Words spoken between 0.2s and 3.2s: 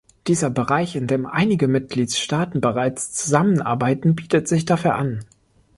Dieser Bereich, in dem einige Mitgliedstaaten bereits